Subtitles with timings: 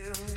[0.00, 0.31] You.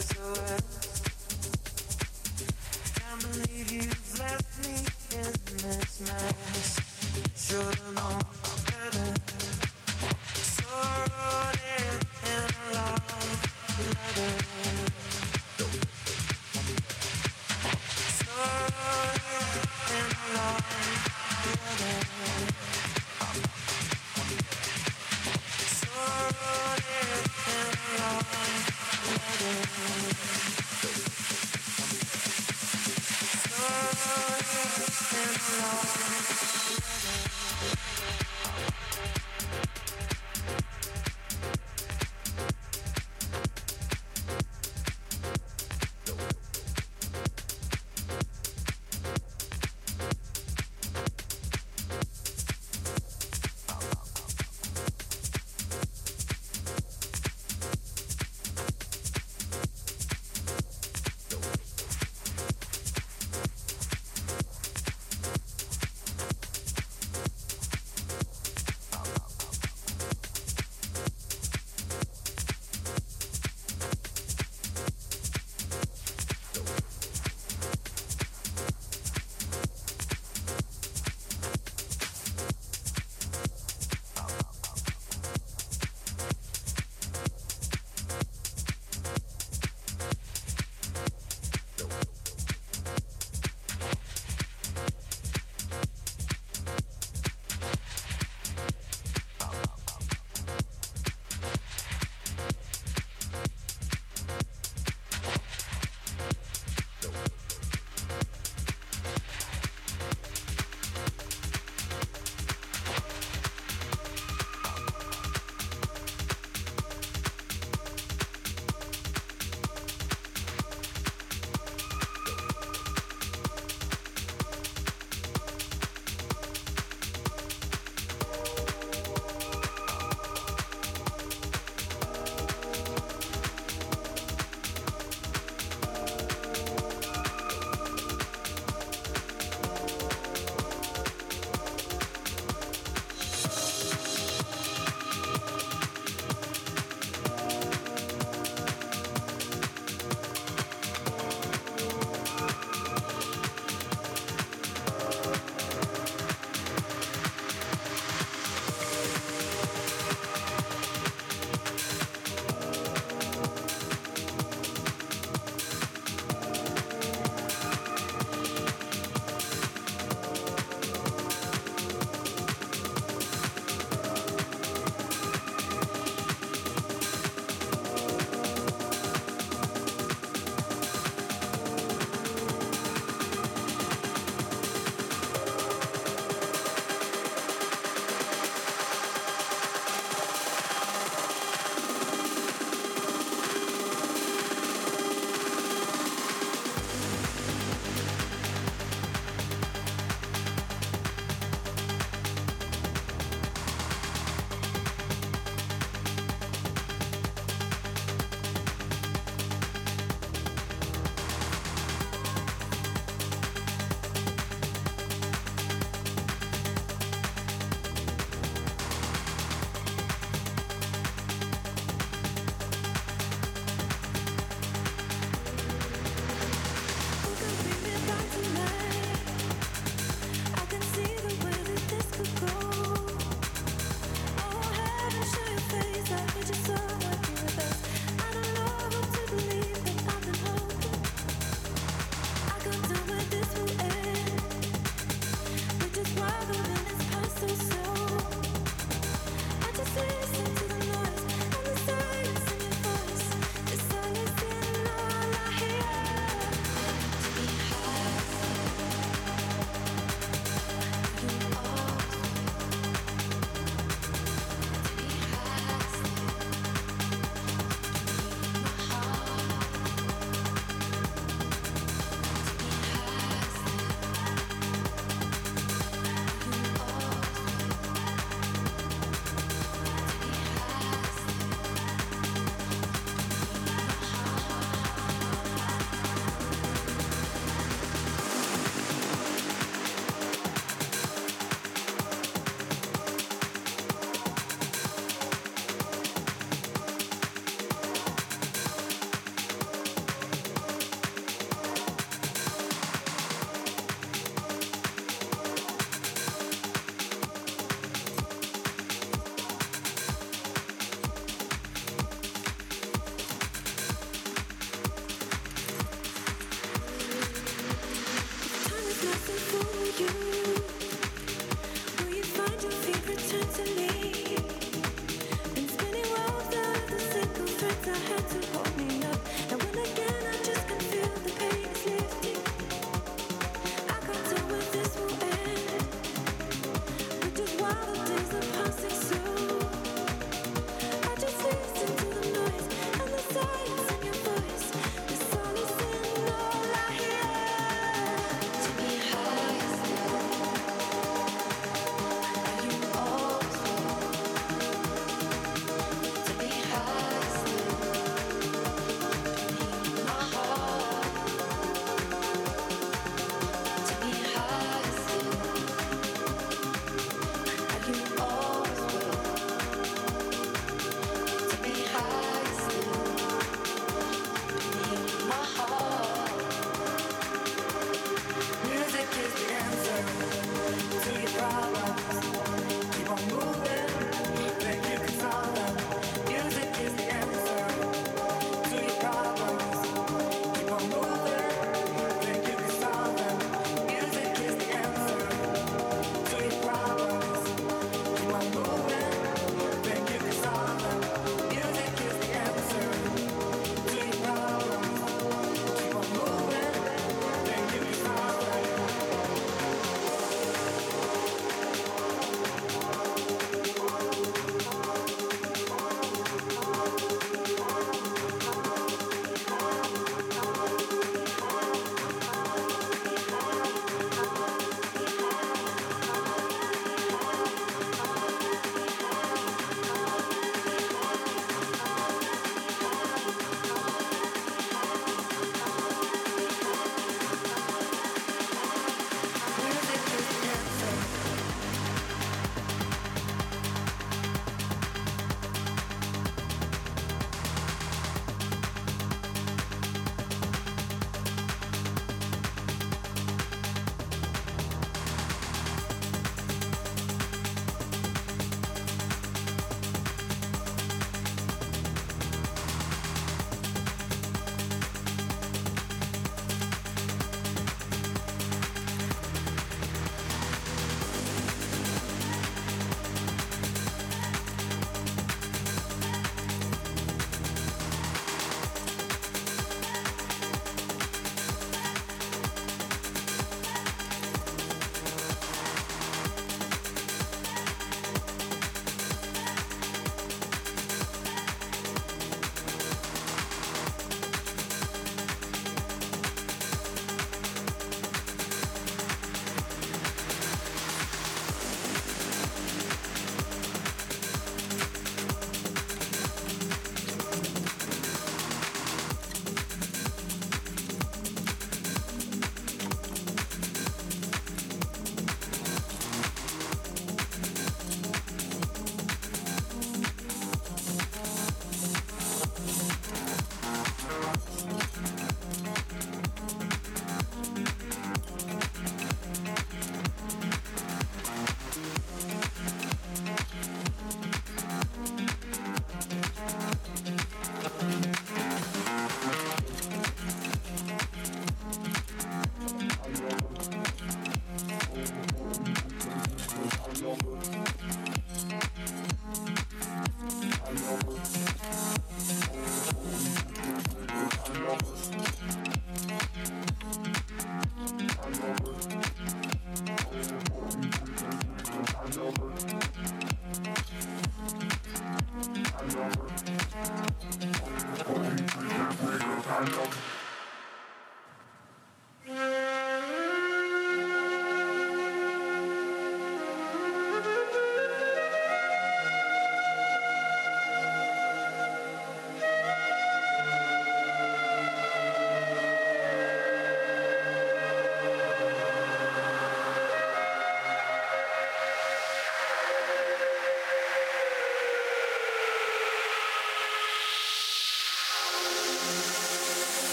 [0.00, 0.71] Together.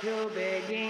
[0.00, 0.89] To begin.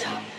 [0.00, 0.29] Keep